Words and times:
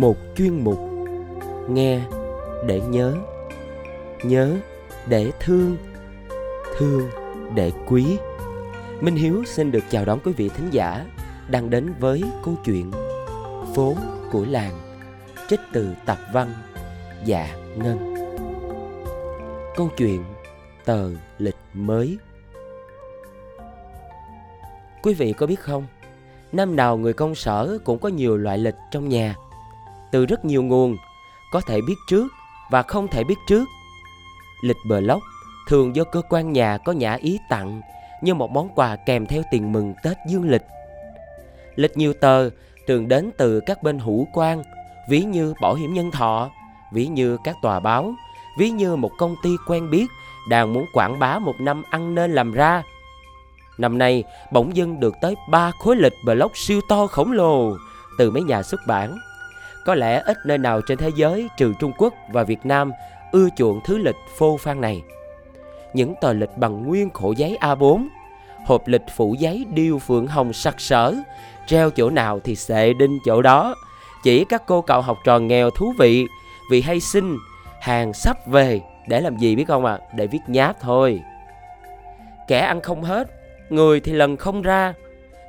một 0.00 0.16
chuyên 0.36 0.64
mục. 0.64 0.78
Nghe 1.68 2.00
để 2.66 2.80
nhớ. 2.80 3.14
Nhớ 4.22 4.56
để 5.08 5.32
thương. 5.40 5.76
Thương 6.78 7.10
để 7.54 7.72
quý. 7.86 8.18
Minh 9.00 9.16
hiếu 9.16 9.44
xin 9.46 9.70
được 9.70 9.84
chào 9.90 10.04
đón 10.04 10.18
quý 10.24 10.32
vị 10.32 10.48
thính 10.48 10.68
giả 10.70 11.06
đang 11.48 11.70
đến 11.70 11.92
với 12.00 12.24
câu 12.44 12.54
chuyện 12.64 12.90
phố 13.74 13.94
của 14.32 14.44
làng, 14.48 14.80
trích 15.48 15.60
từ 15.72 15.94
tập 16.06 16.18
văn 16.32 16.52
dạ 17.24 17.56
ngân. 17.76 18.14
Câu 19.76 19.90
chuyện 19.96 20.24
tờ 20.84 21.10
lịch 21.38 21.56
mới. 21.72 22.18
Quý 25.02 25.14
vị 25.14 25.32
có 25.32 25.46
biết 25.46 25.60
không? 25.60 25.86
Năm 26.52 26.76
nào 26.76 26.96
người 26.96 27.12
công 27.12 27.34
sở 27.34 27.78
cũng 27.84 27.98
có 27.98 28.08
nhiều 28.08 28.36
loại 28.36 28.58
lịch 28.58 28.76
trong 28.90 29.08
nhà 29.08 29.36
từ 30.16 30.26
rất 30.26 30.44
nhiều 30.44 30.62
nguồn 30.62 30.96
có 31.50 31.60
thể 31.60 31.80
biết 31.80 31.94
trước 32.08 32.26
và 32.70 32.82
không 32.82 33.08
thể 33.08 33.24
biết 33.24 33.38
trước. 33.46 33.68
Lịch 34.60 34.76
blog 34.84 35.20
thường 35.68 35.96
do 35.96 36.04
cơ 36.04 36.22
quan 36.28 36.52
nhà 36.52 36.78
có 36.78 36.92
nhã 36.92 37.14
ý 37.14 37.38
tặng 37.48 37.80
như 38.22 38.34
một 38.34 38.50
món 38.50 38.68
quà 38.68 38.96
kèm 38.96 39.26
theo 39.26 39.42
tiền 39.50 39.72
mừng 39.72 39.94
tết 40.02 40.16
dương 40.28 40.50
lịch. 40.50 40.62
Lịch 41.74 41.96
nhiều 41.96 42.12
tờ 42.12 42.50
thường 42.86 43.08
đến 43.08 43.30
từ 43.38 43.60
các 43.66 43.82
bên 43.82 43.98
hữu 43.98 44.28
quan 44.32 44.62
ví 45.08 45.22
như 45.22 45.54
bảo 45.60 45.74
hiểm 45.74 45.94
nhân 45.94 46.10
thọ 46.10 46.50
ví 46.92 47.06
như 47.06 47.36
các 47.44 47.56
tòa 47.62 47.80
báo 47.80 48.14
ví 48.58 48.70
như 48.70 48.96
một 48.96 49.10
công 49.18 49.34
ty 49.42 49.50
quen 49.66 49.90
biết 49.90 50.06
đang 50.48 50.72
muốn 50.72 50.86
quảng 50.92 51.18
bá 51.18 51.38
một 51.38 51.54
năm 51.60 51.82
ăn 51.90 52.14
nên 52.14 52.32
làm 52.32 52.52
ra. 52.52 52.82
Năm 53.78 53.98
nay, 53.98 54.24
bỗng 54.52 54.76
dưng 54.76 55.00
được 55.00 55.14
tới 55.20 55.34
3 55.50 55.70
khối 55.70 55.96
lịch 55.96 56.14
blog 56.24 56.52
siêu 56.54 56.80
to 56.88 57.06
khổng 57.06 57.32
lồ 57.32 57.76
từ 58.18 58.30
mấy 58.30 58.42
nhà 58.42 58.62
xuất 58.62 58.80
bản. 58.86 59.18
Có 59.86 59.94
lẽ 59.94 60.22
ít 60.26 60.36
nơi 60.44 60.58
nào 60.58 60.80
trên 60.80 60.98
thế 60.98 61.10
giới 61.16 61.48
trừ 61.56 61.74
Trung 61.78 61.92
Quốc 61.98 62.14
và 62.28 62.42
Việt 62.42 62.66
Nam 62.66 62.92
ưa 63.32 63.48
chuộng 63.56 63.80
thứ 63.84 63.98
lịch 63.98 64.16
phô 64.36 64.56
phan 64.56 64.80
này. 64.80 65.02
Những 65.92 66.14
tờ 66.20 66.32
lịch 66.32 66.56
bằng 66.56 66.86
nguyên 66.86 67.10
khổ 67.10 67.34
giấy 67.36 67.58
A4, 67.60 68.06
hộp 68.64 68.88
lịch 68.88 69.02
phủ 69.16 69.34
giấy 69.38 69.66
điêu 69.70 69.98
phượng 69.98 70.26
hồng 70.26 70.52
sặc 70.52 70.80
sỡ, 70.80 71.14
treo 71.66 71.90
chỗ 71.90 72.10
nào 72.10 72.40
thì 72.40 72.56
xệ 72.56 72.92
đinh 72.92 73.18
chỗ 73.24 73.42
đó. 73.42 73.74
Chỉ 74.22 74.44
các 74.44 74.62
cô 74.66 74.82
cậu 74.82 75.00
học 75.00 75.18
trò 75.24 75.38
nghèo 75.38 75.70
thú 75.70 75.92
vị 75.98 76.26
vì 76.70 76.80
hay 76.82 77.00
xin 77.00 77.36
hàng 77.80 78.12
sắp 78.12 78.46
về 78.46 78.80
để 79.08 79.20
làm 79.20 79.36
gì 79.36 79.56
biết 79.56 79.68
không 79.68 79.84
ạ? 79.84 79.98
À? 80.02 80.06
Để 80.14 80.26
viết 80.26 80.40
nháp 80.46 80.80
thôi. 80.80 81.20
Kẻ 82.48 82.58
ăn 82.58 82.80
không 82.80 83.02
hết 83.02 83.30
người 83.70 84.00
thì 84.00 84.12
lần 84.12 84.36
không 84.36 84.62
ra 84.62 84.94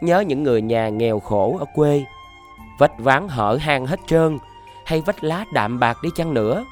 nhớ 0.00 0.20
những 0.20 0.42
người 0.42 0.62
nhà 0.62 0.88
nghèo 0.88 1.20
khổ 1.20 1.56
ở 1.58 1.64
quê 1.74 2.04
vách 2.78 2.98
ván 2.98 3.28
hở 3.28 3.58
hang 3.60 3.86
hết 3.86 4.00
trơn 4.06 4.38
hay 4.86 5.00
vách 5.06 5.24
lá 5.24 5.44
đạm 5.52 5.80
bạc 5.80 5.98
đi 6.02 6.08
chăng 6.16 6.34
nữa 6.34 6.64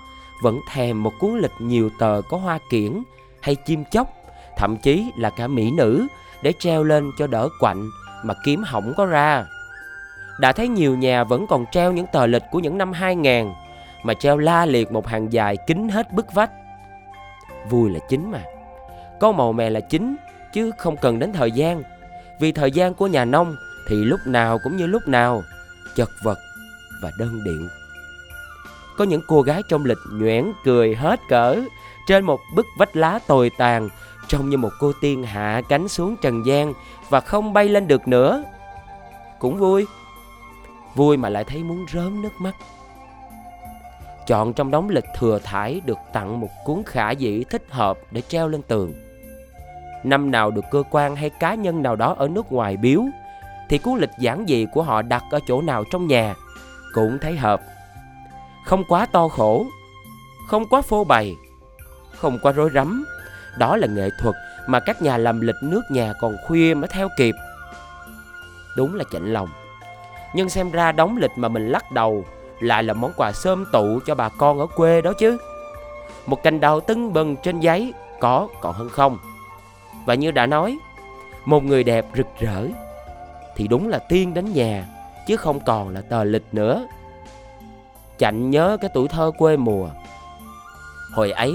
vẫn 0.43 0.61
thèm 0.73 1.03
một 1.03 1.13
cuốn 1.19 1.39
lịch 1.39 1.53
nhiều 1.59 1.91
tờ 1.99 2.23
có 2.29 2.37
hoa 2.37 2.59
kiển 2.71 3.03
hay 3.41 3.55
chim 3.55 3.85
chóc 3.91 4.09
thậm 4.57 4.77
chí 4.77 5.13
là 5.17 5.31
cả 5.31 5.47
mỹ 5.47 5.71
nữ 5.71 6.07
để 6.43 6.53
treo 6.59 6.85
lên 6.85 7.11
cho 7.19 7.27
đỡ 7.27 7.49
quạnh 7.61 7.91
mà 8.23 8.35
kiếm 8.45 8.63
hỏng 8.63 8.93
có 8.97 9.07
ra. 9.07 9.45
Đã 10.41 10.53
thấy 10.53 10.69
nhiều 10.69 10.97
nhà 10.97 11.25
vẫn 11.25 11.47
còn 11.47 11.65
treo 11.73 11.93
những 11.93 12.07
tờ 12.07 12.27
lịch 12.27 12.43
của 12.51 12.59
những 12.59 12.79
năm 12.79 12.93
2000 12.93 13.53
mà 14.03 14.15
treo 14.15 14.39
la 14.39 14.67
liệt 14.67 14.93
một 14.93 15.07
hàng 15.07 15.33
dài 15.33 15.57
kín 15.67 15.89
hết 15.89 16.13
bức 16.13 16.33
vách. 16.33 16.51
Vui 17.69 17.91
là 17.91 18.01
chính 18.09 18.31
mà. 18.31 18.43
Có 19.21 19.33
màu 19.33 19.53
mè 19.53 19.71
là 19.71 19.81
chính 19.81 20.17
chứ 20.53 20.71
không 20.79 20.97
cần 20.97 21.19
đến 21.19 21.33
thời 21.33 21.51
gian. 21.51 21.83
Vì 22.41 22.53
thời 22.53 22.71
gian 22.71 22.95
của 22.95 23.07
nhà 23.07 23.25
nông 23.25 23.57
thì 23.89 23.97
lúc 23.97 24.21
nào 24.27 24.59
cũng 24.65 24.77
như 24.77 24.87
lúc 24.87 25.09
nào, 25.09 25.43
chật 26.01 26.11
vật 26.23 26.39
và 27.01 27.13
đơn 27.19 27.45
điệu. 27.45 27.69
Có 28.97 29.05
những 29.05 29.21
cô 29.27 29.43
gái 29.43 29.63
trong 29.69 29.85
lịch 29.85 29.99
nhoẻn 30.13 30.53
cười 30.65 30.95
hết 30.95 31.21
cỡ, 31.29 31.61
trên 32.07 32.25
một 32.25 32.41
bức 32.55 32.67
vách 32.79 32.97
lá 32.97 33.19
tồi 33.27 33.51
tàn, 33.59 33.89
trông 34.29 34.51
như 34.51 34.57
một 34.57 34.71
cô 34.79 34.93
tiên 35.01 35.23
hạ 35.23 35.63
cánh 35.69 35.89
xuống 35.89 36.17
trần 36.23 36.47
gian 36.47 36.75
và 37.09 37.21
không 37.21 37.53
bay 37.53 37.69
lên 37.69 37.89
được 37.89 38.09
nữa. 38.09 38.45
Cũng 39.39 39.57
vui. 39.57 39.87
Vui 40.95 41.17
mà 41.17 41.29
lại 41.29 41.45
thấy 41.45 41.65
muốn 41.65 41.87
rớm 41.93 42.23
nước 42.23 42.33
mắt. 42.39 42.55
Chọn 44.27 44.53
trong 44.53 44.71
đống 44.71 44.89
lịch 44.89 45.07
thừa 45.19 45.39
thải 45.39 45.81
được 45.85 45.99
tặng 46.13 46.41
một 46.41 46.51
cuốn 46.65 46.83
khả 46.87 47.11
dĩ 47.11 47.45
thích 47.51 47.65
hợp 47.71 47.99
để 48.11 48.21
treo 48.21 48.49
lên 48.49 48.63
tường 48.63 48.95
năm 50.05 50.31
nào 50.31 50.51
được 50.51 50.65
cơ 50.71 50.83
quan 50.91 51.17
hay 51.17 51.31
cá 51.31 51.55
nhân 51.55 51.83
nào 51.83 51.97
đó 51.97 52.15
ở 52.19 52.29
nước 52.29 52.53
ngoài 52.53 52.77
biếu 52.77 53.03
thì 53.71 53.79
cuốn 53.79 53.99
lịch 53.99 54.11
giản 54.19 54.45
dị 54.49 54.67
của 54.73 54.83
họ 54.83 55.03
đặt 55.03 55.23
ở 55.31 55.41
chỗ 55.47 55.63
nào 55.63 55.85
trong 55.91 56.07
nhà? 56.07 56.35
Cũng 56.95 57.19
thấy 57.19 57.37
hợp. 57.37 57.61
Không 58.65 58.85
quá 58.89 59.07
to 59.07 59.29
khổ 59.29 59.67
không 60.49 60.69
quá 60.69 60.83
phô 60.83 61.05
bày 61.05 61.37
không 62.17 62.39
quá 62.43 62.53
rối 62.53 62.71
rắm. 62.75 63.05
Đó 63.59 63.77
là 63.77 63.87
nghệ 63.87 64.09
thuật 64.21 64.35
mà 64.67 64.81
các 64.81 65.03
nhà 65.03 65.17
làm 65.17 65.41
lịch 65.41 65.57
nước 65.63 65.83
nhà 65.91 66.13
còn 66.21 66.37
khuya 66.47 66.75
mới 66.75 66.89
theo 66.89 67.09
kịp. 67.17 67.35
Đúng 68.77 68.95
là 68.95 69.05
chạnh 69.13 69.33
lòng. 69.33 69.49
Nhưng 70.35 70.49
xem 70.49 70.71
ra 70.71 70.93
đóng 70.93 71.17
lịch 71.17 71.31
mà 71.37 71.49
mình 71.49 71.69
lắc 71.69 71.93
đầu 71.93 72.25
lại 72.61 72.83
là 72.83 72.95
món 72.95 73.13
quà 73.17 73.33
sơm 73.33 73.65
tụ 73.73 74.01
cho 74.07 74.15
bà 74.15 74.29
con 74.29 74.59
ở 74.59 74.67
quê 74.67 75.03
đó 75.03 75.13
chứ. 75.13 75.39
Một 76.27 76.43
cành 76.43 76.61
đào 76.61 76.81
tưng 76.81 77.13
bừng 77.13 77.37
trên 77.37 77.61
giấy 77.61 77.95
có 78.21 78.49
còn 78.61 78.75
hơn 78.75 78.89
không? 78.89 79.19
Và 80.07 80.15
như 80.15 80.31
đã 80.31 80.47
nói, 80.47 80.79
một 81.45 81.65
người 81.65 81.85
đẹp 81.85 82.07
rực 82.17 82.27
rỡ 82.41 82.67
thì 83.61 83.69
đúng 83.69 83.89
là 83.89 83.99
tiên 83.99 84.35
đến 84.35 84.53
nhà 84.53 84.87
chứ 85.27 85.37
không 85.37 85.61
còn 85.61 85.89
là 85.89 86.01
tờ 86.01 86.25
lịch 86.25 86.45
nữa. 86.53 86.87
Chạnh 88.19 88.51
nhớ 88.51 88.77
cái 88.81 88.91
tuổi 88.95 89.09
thơ 89.09 89.31
quê 89.39 89.57
mùa. 89.57 89.89
Hồi 91.15 91.31
ấy, 91.31 91.53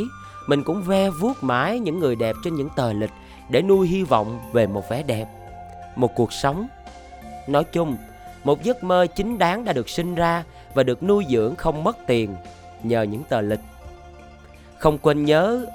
mình 0.48 0.64
cũng 0.64 0.82
ve 0.82 1.10
vuốt 1.10 1.44
mãi 1.44 1.80
những 1.80 2.00
người 2.00 2.16
đẹp 2.16 2.36
trên 2.44 2.56
những 2.56 2.70
tờ 2.76 2.94
lịch 2.94 3.10
để 3.50 3.62
nuôi 3.62 3.88
hy 3.88 4.04
vọng 4.04 4.40
về 4.52 4.68
một 4.68 4.90
vẻ 4.90 5.04
đẹp, 5.04 5.28
một 5.96 6.16
cuộc 6.16 6.34
sống. 6.34 6.68
Nói 7.48 7.64
chung, 7.64 7.98
một 8.44 8.64
giấc 8.64 8.84
mơ 8.84 9.08
chính 9.16 9.38
đáng 9.38 9.66
đã 9.66 9.74
được 9.74 9.90
sinh 9.90 10.16
ra 10.16 10.44
và 10.74 10.84
được 10.84 11.04
nuôi 11.04 11.26
dưỡng 11.30 11.56
không 11.56 11.84
mất 11.84 11.98
tiền 12.08 12.36
nhờ 12.84 13.02
những 13.02 13.24
tờ 13.24 13.42
lịch. 13.42 13.62
Không 14.78 14.98
quên 14.98 15.26
nhớ 15.26 15.66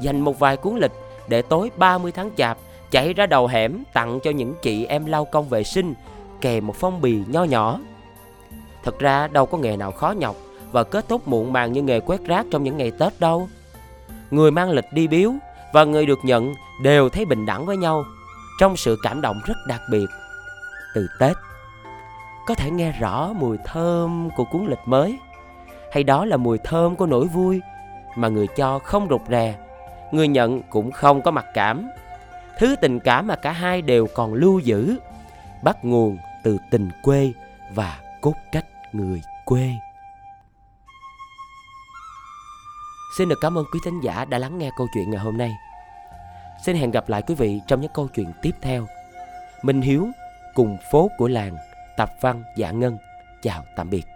dành 0.00 0.20
một 0.20 0.38
vài 0.38 0.56
cuốn 0.56 0.76
lịch 0.76 0.92
để 1.28 1.42
tối 1.42 1.70
30 1.76 2.12
tháng 2.12 2.30
chạp 2.36 2.58
chạy 2.90 3.14
ra 3.14 3.26
đầu 3.26 3.46
hẻm 3.46 3.82
tặng 3.92 4.20
cho 4.22 4.30
những 4.30 4.54
chị 4.62 4.84
em 4.84 5.06
lau 5.06 5.24
công 5.24 5.48
vệ 5.48 5.64
sinh 5.64 5.94
kèm 6.40 6.66
một 6.66 6.76
phong 6.76 7.00
bì 7.00 7.22
nho 7.26 7.44
nhỏ. 7.44 7.80
Thật 8.84 8.98
ra 8.98 9.28
đâu 9.28 9.46
có 9.46 9.58
nghề 9.58 9.76
nào 9.76 9.92
khó 9.92 10.10
nhọc 10.10 10.36
và 10.72 10.84
kết 10.84 11.08
thúc 11.08 11.28
muộn 11.28 11.52
màng 11.52 11.72
như 11.72 11.82
nghề 11.82 12.00
quét 12.00 12.20
rác 12.24 12.46
trong 12.50 12.64
những 12.64 12.76
ngày 12.76 12.90
Tết 12.98 13.20
đâu. 13.20 13.48
Người 14.30 14.50
mang 14.50 14.70
lịch 14.70 14.92
đi 14.92 15.08
biếu 15.08 15.32
và 15.72 15.84
người 15.84 16.06
được 16.06 16.18
nhận 16.22 16.54
đều 16.82 17.08
thấy 17.08 17.24
bình 17.24 17.46
đẳng 17.46 17.66
với 17.66 17.76
nhau 17.76 18.04
trong 18.60 18.76
sự 18.76 18.96
cảm 19.02 19.20
động 19.20 19.40
rất 19.46 19.56
đặc 19.68 19.80
biệt 19.90 20.06
từ 20.94 21.08
Tết. 21.20 21.36
Có 22.46 22.54
thể 22.54 22.70
nghe 22.70 22.92
rõ 22.92 23.32
mùi 23.32 23.56
thơm 23.64 24.28
của 24.36 24.44
cuốn 24.44 24.66
lịch 24.66 24.78
mới, 24.86 25.18
hay 25.92 26.04
đó 26.04 26.24
là 26.24 26.36
mùi 26.36 26.58
thơm 26.58 26.96
của 26.96 27.06
nỗi 27.06 27.26
vui 27.26 27.60
mà 28.16 28.28
người 28.28 28.46
cho 28.46 28.78
không 28.78 29.06
rụt 29.10 29.20
rè, 29.28 29.54
người 30.12 30.28
nhận 30.28 30.62
cũng 30.62 30.90
không 30.90 31.22
có 31.22 31.30
mặc 31.30 31.46
cảm. 31.54 31.88
Thứ 32.60 32.76
tình 32.76 33.00
cảm 33.00 33.26
mà 33.26 33.36
cả 33.36 33.52
hai 33.52 33.82
đều 33.82 34.06
còn 34.14 34.34
lưu 34.34 34.58
giữ, 34.58 34.96
bắt 35.62 35.84
nguồn 35.84 36.18
từ 36.42 36.58
tình 36.70 36.90
quê 37.02 37.32
và 37.74 38.00
cốt 38.20 38.34
cách 38.52 38.66
người 38.92 39.22
quê. 39.44 39.70
Xin 43.18 43.28
được 43.28 43.38
cảm 43.40 43.58
ơn 43.58 43.64
quý 43.72 43.80
thính 43.84 44.00
giả 44.00 44.24
đã 44.24 44.38
lắng 44.38 44.58
nghe 44.58 44.70
câu 44.76 44.86
chuyện 44.94 45.10
ngày 45.10 45.20
hôm 45.20 45.38
nay. 45.38 45.52
Xin 46.64 46.76
hẹn 46.76 46.90
gặp 46.90 47.08
lại 47.08 47.22
quý 47.22 47.34
vị 47.34 47.60
trong 47.66 47.80
những 47.80 47.90
câu 47.94 48.08
chuyện 48.08 48.32
tiếp 48.42 48.54
theo. 48.60 48.86
Minh 49.62 49.82
Hiếu 49.82 50.08
cùng 50.54 50.78
phố 50.92 51.10
của 51.18 51.28
làng, 51.28 51.56
tập 51.96 52.10
văn 52.20 52.44
dạ 52.56 52.70
ngân. 52.70 52.98
Chào 53.42 53.64
tạm 53.76 53.90
biệt. 53.90 54.06